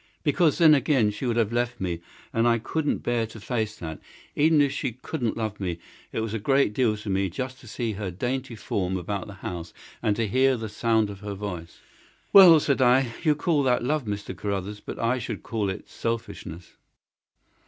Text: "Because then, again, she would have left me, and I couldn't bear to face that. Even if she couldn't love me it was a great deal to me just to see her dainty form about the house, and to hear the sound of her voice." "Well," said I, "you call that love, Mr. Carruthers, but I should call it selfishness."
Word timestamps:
"Because 0.23 0.57
then, 0.57 0.73
again, 0.73 1.11
she 1.11 1.27
would 1.27 1.35
have 1.35 1.53
left 1.53 1.79
me, 1.79 2.01
and 2.33 2.47
I 2.47 2.57
couldn't 2.57 3.03
bear 3.03 3.27
to 3.27 3.39
face 3.39 3.75
that. 3.75 3.99
Even 4.35 4.59
if 4.59 4.71
she 4.71 4.93
couldn't 4.93 5.37
love 5.37 5.59
me 5.59 5.77
it 6.11 6.21
was 6.21 6.33
a 6.33 6.39
great 6.39 6.73
deal 6.73 6.97
to 6.97 7.07
me 7.11 7.29
just 7.29 7.59
to 7.59 7.67
see 7.67 7.91
her 7.91 8.09
dainty 8.09 8.55
form 8.55 8.97
about 8.97 9.27
the 9.27 9.33
house, 9.45 9.75
and 10.01 10.15
to 10.15 10.27
hear 10.27 10.57
the 10.57 10.69
sound 10.69 11.11
of 11.11 11.19
her 11.19 11.35
voice." 11.35 11.81
"Well," 12.33 12.59
said 12.59 12.81
I, 12.81 13.13
"you 13.21 13.35
call 13.35 13.61
that 13.61 13.83
love, 13.83 14.05
Mr. 14.05 14.35
Carruthers, 14.35 14.79
but 14.79 14.97
I 14.97 15.19
should 15.19 15.43
call 15.43 15.69
it 15.69 15.87
selfishness." 15.87 16.77